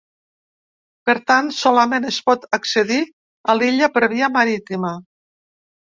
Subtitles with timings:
[1.09, 2.99] Per tant, solament es pot accedir
[3.55, 4.97] a l’illa per via marítima.